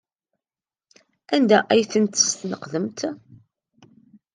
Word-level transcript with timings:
Anda 1.35 1.57
ay 1.71 1.81
tent-tesneqdemt? 1.91 2.99